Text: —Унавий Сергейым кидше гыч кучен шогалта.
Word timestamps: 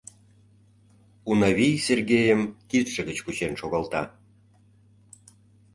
—Унавий 1.29 1.75
Сергейым 1.85 2.41
кидше 2.69 3.01
гыч 3.07 3.17
кучен 3.25 3.53
шогалта. 3.61 4.01